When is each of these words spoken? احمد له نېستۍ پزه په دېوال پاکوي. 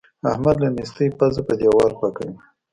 احمد 0.31 0.55
له 0.63 0.69
نېستۍ 0.75 1.07
پزه 1.17 1.41
په 1.47 1.53
دېوال 1.59 1.91
پاکوي. 1.99 2.33